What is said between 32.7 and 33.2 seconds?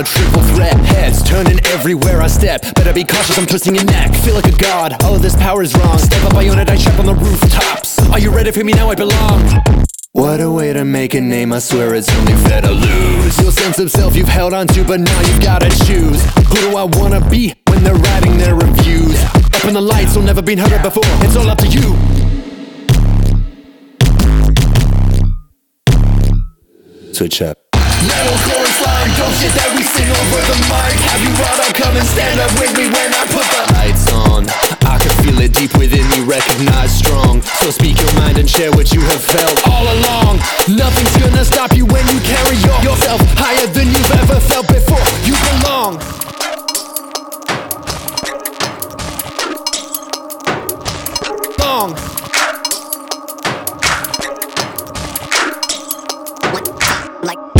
me when